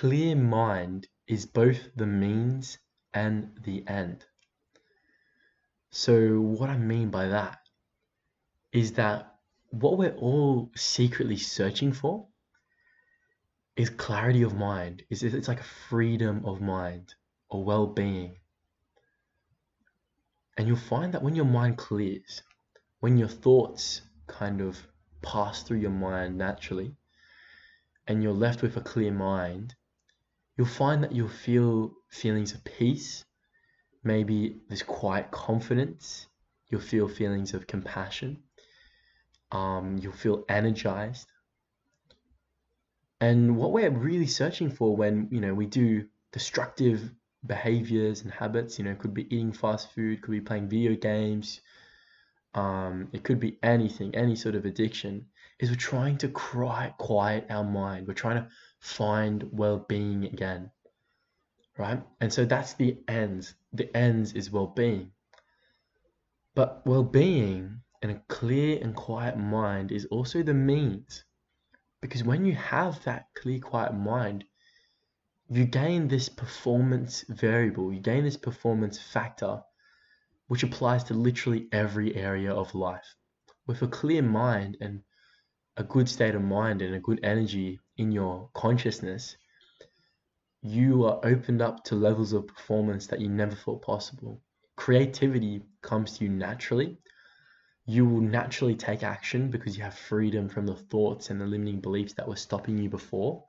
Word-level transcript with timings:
clear 0.00 0.34
mind 0.34 1.06
is 1.26 1.44
both 1.44 1.90
the 1.94 2.06
means 2.06 2.78
and 3.12 3.50
the 3.64 3.86
end. 3.86 4.24
So, 5.90 6.40
what 6.40 6.70
I 6.70 6.78
mean 6.78 7.10
by 7.10 7.28
that 7.28 7.58
is 8.72 8.92
that 8.92 9.34
what 9.72 9.98
we're 9.98 10.16
all 10.16 10.70
secretly 10.74 11.36
searching 11.36 11.92
for 11.92 12.26
is 13.76 13.90
clarity 13.90 14.40
of 14.40 14.56
mind. 14.56 15.02
Is 15.10 15.22
it's 15.22 15.48
like 15.48 15.60
a 15.60 15.74
freedom 15.90 16.46
of 16.46 16.62
mind 16.62 17.14
or 17.50 17.62
well-being. 17.62 18.36
And 20.56 20.66
you'll 20.66 20.78
find 20.78 21.12
that 21.12 21.22
when 21.22 21.36
your 21.36 21.44
mind 21.44 21.76
clears, 21.76 22.42
when 23.00 23.18
your 23.18 23.28
thoughts 23.28 24.00
kind 24.26 24.62
of 24.62 24.78
pass 25.20 25.62
through 25.62 25.80
your 25.80 25.90
mind 25.90 26.38
naturally, 26.38 26.96
and 28.06 28.22
you're 28.22 28.32
left 28.32 28.62
with 28.62 28.78
a 28.78 28.80
clear 28.80 29.12
mind, 29.12 29.74
you'll 30.60 30.68
find 30.68 31.02
that 31.02 31.12
you'll 31.12 31.26
feel 31.26 31.90
feelings 32.10 32.52
of 32.52 32.62
peace, 32.62 33.24
maybe 34.04 34.60
this 34.68 34.82
quiet 34.82 35.30
confidence, 35.30 36.26
you'll 36.68 36.82
feel 36.82 37.08
feelings 37.08 37.54
of 37.54 37.66
compassion, 37.66 38.42
um, 39.52 39.96
you'll 40.02 40.12
feel 40.12 40.44
energized. 40.50 41.26
And 43.22 43.56
what 43.56 43.72
we're 43.72 43.88
really 43.88 44.26
searching 44.26 44.70
for 44.70 44.94
when 44.94 45.28
you 45.30 45.40
know 45.40 45.54
we 45.54 45.64
do 45.64 46.04
destructive 46.30 47.10
behaviors 47.46 48.20
and 48.20 48.30
habits, 48.30 48.78
you 48.78 48.84
know, 48.84 48.94
could 48.94 49.14
be 49.14 49.34
eating 49.34 49.54
fast 49.54 49.90
food, 49.92 50.20
could 50.20 50.32
be 50.32 50.42
playing 50.42 50.68
video 50.68 50.94
games, 50.94 51.62
um, 52.52 53.08
it 53.14 53.22
could 53.22 53.40
be 53.40 53.56
anything, 53.62 54.14
any 54.14 54.36
sort 54.36 54.56
of 54.56 54.66
addiction, 54.66 55.24
is 55.60 55.68
we're 55.68 55.76
trying 55.76 56.16
to 56.18 56.28
cry, 56.28 56.92
quiet 56.96 57.46
our 57.50 57.62
mind. 57.62 58.08
We're 58.08 58.14
trying 58.14 58.42
to 58.42 58.48
find 58.80 59.46
well-being 59.52 60.24
again, 60.24 60.70
right? 61.76 62.02
And 62.20 62.32
so 62.32 62.46
that's 62.46 62.72
the 62.74 62.98
ends. 63.06 63.54
The 63.74 63.94
ends 63.94 64.32
is 64.32 64.50
well-being. 64.50 65.12
But 66.54 66.84
well-being 66.86 67.82
and 68.02 68.10
a 68.10 68.22
clear 68.28 68.78
and 68.82 68.96
quiet 68.96 69.36
mind 69.36 69.92
is 69.92 70.06
also 70.06 70.42
the 70.42 70.54
means. 70.54 71.24
Because 72.00 72.24
when 72.24 72.46
you 72.46 72.54
have 72.54 73.04
that 73.04 73.26
clear, 73.34 73.60
quiet 73.60 73.92
mind, 73.92 74.44
you 75.50 75.66
gain 75.66 76.08
this 76.08 76.30
performance 76.30 77.24
variable, 77.28 77.92
you 77.92 78.00
gain 78.00 78.24
this 78.24 78.38
performance 78.38 78.98
factor, 78.98 79.60
which 80.48 80.62
applies 80.62 81.04
to 81.04 81.14
literally 81.14 81.68
every 81.70 82.16
area 82.16 82.52
of 82.52 82.74
life. 82.74 83.14
With 83.66 83.82
a 83.82 83.88
clear 83.88 84.22
mind 84.22 84.78
and 84.80 85.02
a 85.80 85.84
good 85.84 86.08
state 86.08 86.34
of 86.34 86.42
mind 86.42 86.82
and 86.82 86.94
a 86.94 87.00
good 87.00 87.20
energy 87.22 87.80
in 87.96 88.12
your 88.12 88.50
consciousness, 88.54 89.36
you 90.62 91.06
are 91.06 91.20
opened 91.24 91.62
up 91.62 91.82
to 91.84 91.94
levels 91.94 92.32
of 92.34 92.46
performance 92.46 93.06
that 93.06 93.20
you 93.20 93.28
never 93.28 93.54
thought 93.56 93.80
possible. 93.82 94.42
Creativity 94.76 95.62
comes 95.80 96.18
to 96.18 96.24
you 96.24 96.30
naturally. 96.30 96.98
You 97.86 98.04
will 98.04 98.20
naturally 98.20 98.74
take 98.74 99.02
action 99.02 99.50
because 99.50 99.76
you 99.76 99.82
have 99.82 99.94
freedom 99.94 100.48
from 100.50 100.66
the 100.66 100.76
thoughts 100.76 101.30
and 101.30 101.40
the 101.40 101.46
limiting 101.46 101.80
beliefs 101.80 102.12
that 102.14 102.28
were 102.28 102.36
stopping 102.36 102.76
you 102.76 102.90
before 102.90 103.44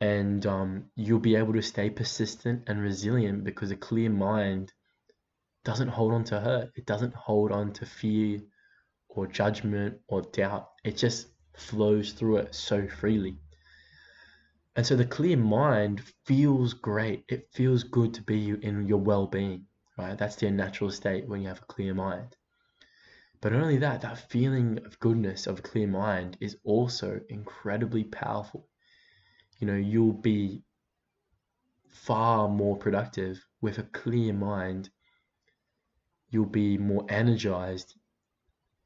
and 0.00 0.46
um, 0.46 0.84
you'll 0.96 1.20
be 1.20 1.36
able 1.36 1.52
to 1.52 1.62
stay 1.62 1.88
persistent 1.88 2.64
and 2.66 2.80
resilient 2.80 3.44
because 3.44 3.70
a 3.70 3.76
clear 3.76 4.10
mind 4.10 4.72
doesn't 5.64 5.88
hold 5.88 6.12
on 6.12 6.24
to 6.24 6.40
hurt. 6.40 6.72
It 6.74 6.86
doesn't 6.86 7.14
hold 7.14 7.52
on 7.52 7.72
to 7.74 7.86
fear 7.86 8.40
or 9.08 9.28
judgment 9.28 9.98
or 10.08 10.22
doubt. 10.22 10.70
It 10.82 10.96
just 10.96 11.28
flows 11.54 12.12
through 12.12 12.38
it 12.38 12.54
so 12.54 12.86
freely. 12.88 13.38
And 14.74 14.86
so 14.86 14.96
the 14.96 15.04
clear 15.04 15.36
mind 15.36 16.02
feels 16.24 16.74
great. 16.74 17.24
It 17.28 17.48
feels 17.52 17.82
good 17.84 18.14
to 18.14 18.22
be 18.22 18.50
in 18.50 18.86
your 18.88 19.00
well 19.00 19.26
being, 19.26 19.66
right? 19.98 20.16
That's 20.16 20.36
the 20.36 20.50
natural 20.50 20.90
state 20.90 21.28
when 21.28 21.42
you 21.42 21.48
have 21.48 21.62
a 21.62 21.66
clear 21.66 21.94
mind. 21.94 22.36
But 23.40 23.52
only 23.52 23.78
that, 23.78 24.00
that 24.02 24.30
feeling 24.30 24.78
of 24.86 24.98
goodness, 24.98 25.46
of 25.46 25.58
a 25.58 25.62
clear 25.62 25.88
mind, 25.88 26.38
is 26.40 26.56
also 26.64 27.20
incredibly 27.28 28.04
powerful 28.04 28.68
you 29.62 29.68
know 29.68 29.76
you'll 29.76 30.12
be 30.12 30.64
far 31.88 32.48
more 32.48 32.76
productive 32.76 33.46
with 33.60 33.78
a 33.78 33.84
clear 33.84 34.32
mind 34.32 34.90
you'll 36.30 36.44
be 36.44 36.76
more 36.76 37.06
energized 37.08 37.94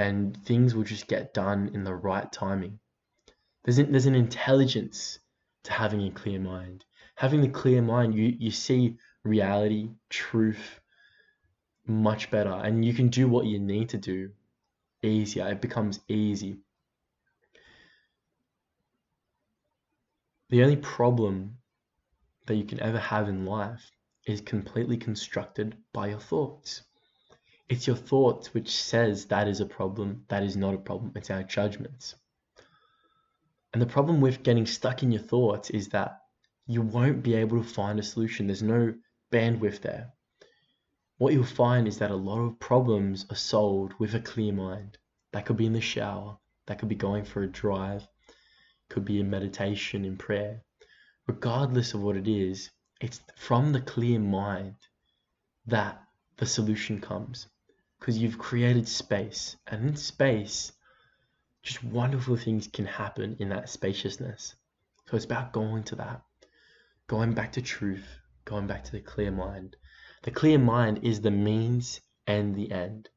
and 0.00 0.34
things 0.46 0.74
will 0.74 0.82
just 0.82 1.08
get 1.08 1.34
done 1.34 1.70
in 1.74 1.84
the 1.84 1.94
right 1.94 2.32
timing. 2.32 2.78
There's 3.64 3.76
an, 3.76 3.92
there's 3.92 4.06
an 4.06 4.14
intelligence 4.14 5.18
to 5.64 5.72
having 5.72 6.06
a 6.06 6.10
clear 6.10 6.40
mind. 6.40 6.86
Having 7.16 7.42
the 7.42 7.48
clear 7.48 7.82
mind 7.82 8.14
you 8.14 8.34
you 8.38 8.50
see 8.50 8.96
reality 9.24 9.90
truth 10.08 10.80
much 11.86 12.30
better 12.30 12.52
and 12.52 12.82
you 12.82 12.94
can 12.94 13.08
do 13.08 13.28
what 13.28 13.44
you 13.44 13.58
need 13.58 13.90
to 13.90 13.98
do 13.98 14.30
easier. 15.02 15.46
It 15.48 15.60
becomes 15.60 16.00
easy. 16.08 16.60
The 20.48 20.62
only 20.62 20.76
problem 20.76 21.58
that 22.46 22.56
you 22.56 22.64
can 22.64 22.80
ever 22.80 22.98
have 22.98 23.28
in 23.28 23.44
life 23.44 23.90
is 24.24 24.40
completely 24.40 24.96
constructed 24.96 25.76
by 25.92 26.08
your 26.08 26.20
thoughts. 26.20 26.84
It's 27.70 27.86
your 27.86 27.94
thoughts 27.94 28.52
which 28.52 28.74
says 28.74 29.26
that 29.26 29.46
is 29.46 29.60
a 29.60 29.64
problem, 29.64 30.24
that 30.26 30.42
is 30.42 30.56
not 30.56 30.74
a 30.74 30.78
problem. 30.78 31.12
It's 31.14 31.30
our 31.30 31.44
judgments. 31.44 32.16
And 33.72 33.80
the 33.80 33.86
problem 33.86 34.20
with 34.20 34.42
getting 34.42 34.66
stuck 34.66 35.04
in 35.04 35.12
your 35.12 35.22
thoughts 35.22 35.70
is 35.70 35.90
that 35.90 36.18
you 36.66 36.82
won't 36.82 37.22
be 37.22 37.34
able 37.34 37.62
to 37.62 37.68
find 37.68 38.00
a 38.00 38.02
solution. 38.02 38.48
There's 38.48 38.60
no 38.60 38.94
bandwidth 39.30 39.82
there. 39.82 40.12
What 41.18 41.32
you'll 41.32 41.44
find 41.44 41.86
is 41.86 41.98
that 41.98 42.10
a 42.10 42.16
lot 42.16 42.40
of 42.40 42.58
problems 42.58 43.24
are 43.30 43.36
solved 43.36 43.92
with 44.00 44.16
a 44.16 44.20
clear 44.20 44.52
mind. 44.52 44.98
That 45.30 45.46
could 45.46 45.56
be 45.56 45.66
in 45.66 45.72
the 45.72 45.80
shower, 45.80 46.38
that 46.66 46.80
could 46.80 46.88
be 46.88 46.96
going 46.96 47.24
for 47.24 47.44
a 47.44 47.46
drive, 47.46 48.04
could 48.88 49.04
be 49.04 49.20
in 49.20 49.30
meditation, 49.30 50.04
in 50.04 50.16
prayer. 50.16 50.64
Regardless 51.28 51.94
of 51.94 52.02
what 52.02 52.16
it 52.16 52.26
is, 52.26 52.68
it's 53.00 53.20
from 53.36 53.70
the 53.70 53.80
clear 53.80 54.18
mind 54.18 54.74
that 55.66 56.02
the 56.36 56.46
solution 56.46 57.00
comes. 57.00 57.46
Because 58.00 58.18
you've 58.18 58.38
created 58.38 58.88
space, 58.88 59.56
and 59.66 59.90
in 59.90 59.96
space, 59.96 60.72
just 61.62 61.84
wonderful 61.84 62.36
things 62.36 62.66
can 62.66 62.86
happen 62.86 63.36
in 63.38 63.50
that 63.50 63.68
spaciousness. 63.68 64.54
So 65.06 65.16
it's 65.16 65.26
about 65.26 65.52
going 65.52 65.84
to 65.84 65.96
that, 65.96 66.22
going 67.06 67.34
back 67.34 67.52
to 67.52 67.62
truth, 67.62 68.08
going 68.46 68.66
back 68.66 68.84
to 68.84 68.92
the 68.92 69.00
clear 69.00 69.30
mind. 69.30 69.76
The 70.22 70.30
clear 70.30 70.58
mind 70.58 71.00
is 71.02 71.20
the 71.20 71.30
means 71.30 72.00
and 72.26 72.54
the 72.54 72.72
end. 72.72 73.10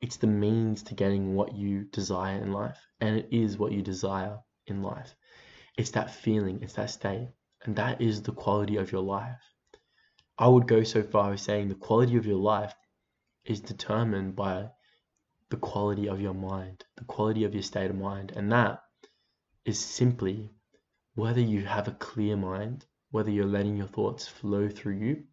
It's 0.00 0.16
the 0.16 0.26
means 0.26 0.82
to 0.84 0.94
getting 0.94 1.34
what 1.34 1.54
you 1.54 1.84
desire 1.84 2.42
in 2.42 2.52
life, 2.52 2.78
and 3.00 3.16
it 3.16 3.28
is 3.30 3.56
what 3.56 3.72
you 3.72 3.80
desire 3.80 4.38
in 4.66 4.82
life. 4.82 5.14
It's 5.78 5.92
that 5.92 6.10
feeling, 6.10 6.62
it's 6.62 6.74
that 6.74 6.90
state, 6.90 7.28
and 7.64 7.76
that 7.76 8.02
is 8.02 8.22
the 8.22 8.32
quality 8.32 8.76
of 8.76 8.92
your 8.92 9.02
life. 9.02 9.40
I 10.38 10.48
would 10.48 10.68
go 10.68 10.82
so 10.82 11.02
far 11.02 11.32
as 11.32 11.40
saying 11.40 11.68
the 11.68 11.74
quality 11.74 12.16
of 12.16 12.26
your 12.26 12.38
life 12.38 12.74
is 13.46 13.60
determined 13.60 14.36
by 14.36 14.70
the 15.50 15.56
quality 15.56 16.08
of 16.08 16.20
your 16.20 16.34
mind, 16.34 16.84
the 16.96 17.04
quality 17.04 17.44
of 17.44 17.54
your 17.54 17.62
state 17.62 17.90
of 17.90 17.96
mind, 17.96 18.32
and 18.36 18.52
that 18.52 18.82
is 19.64 19.78
simply 19.78 20.50
whether 21.14 21.40
you 21.40 21.64
have 21.64 21.88
a 21.88 21.92
clear 21.92 22.36
mind, 22.36 22.84
whether 23.10 23.30
you're 23.30 23.46
letting 23.46 23.76
your 23.76 23.86
thoughts 23.86 24.28
flow 24.28 24.68
through 24.68 24.96
you, 24.96 25.24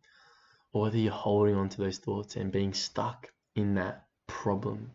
or 0.72 0.84
whether 0.84 0.98
you're 0.98 1.12
holding 1.12 1.56
on 1.56 1.70
to 1.70 1.78
those 1.78 1.98
thoughts 1.98 2.36
and 2.36 2.52
being 2.52 2.74
stuck 2.74 3.32
in 3.56 3.76
that 3.76 4.06
problem 4.28 4.92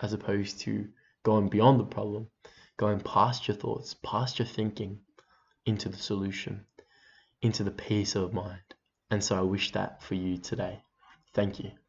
as 0.00 0.12
opposed 0.12 0.60
to 0.60 0.88
going 1.22 1.48
beyond 1.48 1.80
the 1.80 1.84
problem 1.84 2.28
going 2.76 3.00
past 3.00 3.46
your 3.46 3.56
thoughts, 3.56 3.94
past 4.02 4.38
your 4.38 4.46
thinking, 4.46 4.98
into 5.64 5.88
the 5.88 5.96
solution, 5.96 6.64
into 7.40 7.62
the 7.62 7.70
peace 7.70 8.16
of 8.16 8.32
mind. 8.32 8.74
And 9.10 9.22
so 9.22 9.38
I 9.38 9.42
wish 9.42 9.72
that 9.72 10.02
for 10.02 10.14
you 10.14 10.38
today. 10.38 10.82
Thank 11.32 11.60
you. 11.60 11.81